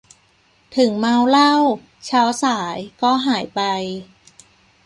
[0.75, 1.53] ถึงเมาเหล้า
[2.05, 3.61] เช้าสาย ก็หายไป